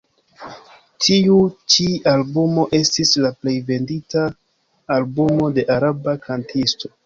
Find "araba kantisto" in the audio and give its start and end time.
5.79-6.97